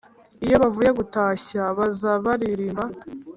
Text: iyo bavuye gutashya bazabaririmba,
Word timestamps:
iyo 0.45 0.55
bavuye 0.61 0.89
gutashya 0.99 1.63
bazabaririmba, 1.77 2.83